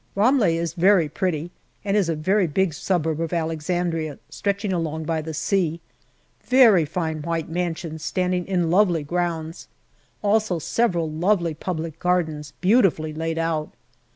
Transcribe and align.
Ramleh 0.15 0.55
is 0.57 0.73
very 0.73 1.07
pretty, 1.07 1.51
and 1.85 1.95
is 1.95 2.09
a 2.09 2.15
very 2.15 2.47
big 2.47 2.73
suburb 2.73 3.21
of 3.21 3.31
Alex 3.33 3.67
andria, 3.69 4.17
stretching 4.31 4.73
along 4.73 5.03
by 5.03 5.21
the 5.21 5.31
sea. 5.31 5.79
Very 6.41 6.85
fine 6.85 7.21
white 7.21 7.49
mansions 7.49 8.03
standing 8.03 8.47
in 8.47 8.71
lovely 8.71 9.03
grounds. 9.03 9.67
Also 10.23 10.57
several 10.57 11.07
lovely 11.07 11.53
public 11.53 11.99
gardens, 11.99 12.53
beautifully 12.61 13.13
laid 13.13 13.37
out. 13.37 13.75